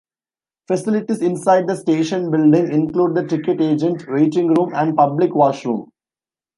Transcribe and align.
Facilities 0.67 1.21
inside 1.21 1.67
the 1.67 1.75
station 1.75 2.31
building 2.31 2.71
include 2.71 3.13
the 3.13 3.27
ticket 3.27 3.61
agent, 3.61 4.03
waiting 4.07 4.47
room 4.51 4.73
and 4.73 4.97
public 4.97 5.35
washroom. 5.35 5.91